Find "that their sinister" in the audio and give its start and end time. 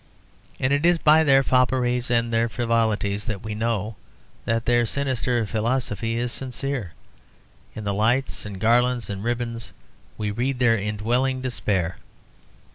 4.45-5.45